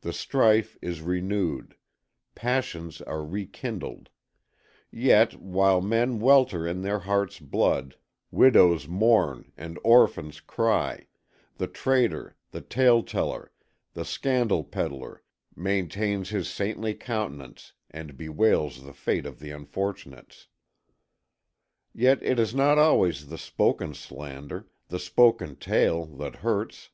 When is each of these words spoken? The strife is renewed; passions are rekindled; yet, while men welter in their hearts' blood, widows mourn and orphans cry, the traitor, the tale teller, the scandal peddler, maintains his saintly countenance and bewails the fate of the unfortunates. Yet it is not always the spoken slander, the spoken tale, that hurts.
The 0.00 0.14
strife 0.14 0.78
is 0.80 1.02
renewed; 1.02 1.76
passions 2.34 3.02
are 3.02 3.22
rekindled; 3.22 4.08
yet, 4.90 5.34
while 5.38 5.82
men 5.82 6.18
welter 6.18 6.66
in 6.66 6.80
their 6.80 7.00
hearts' 7.00 7.38
blood, 7.40 7.96
widows 8.30 8.88
mourn 8.88 9.52
and 9.58 9.78
orphans 9.84 10.40
cry, 10.40 11.08
the 11.56 11.66
traitor, 11.66 12.36
the 12.52 12.62
tale 12.62 13.02
teller, 13.02 13.52
the 13.92 14.06
scandal 14.06 14.64
peddler, 14.64 15.22
maintains 15.54 16.30
his 16.30 16.48
saintly 16.48 16.94
countenance 16.94 17.74
and 17.90 18.16
bewails 18.16 18.82
the 18.82 18.94
fate 18.94 19.26
of 19.26 19.40
the 19.40 19.50
unfortunates. 19.50 20.48
Yet 21.92 22.22
it 22.22 22.38
is 22.38 22.54
not 22.54 22.78
always 22.78 23.26
the 23.26 23.36
spoken 23.36 23.92
slander, 23.92 24.68
the 24.88 24.98
spoken 24.98 25.56
tale, 25.56 26.06
that 26.16 26.36
hurts. 26.36 26.88